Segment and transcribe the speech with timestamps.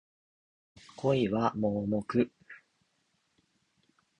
[0.95, 2.31] 恋は盲目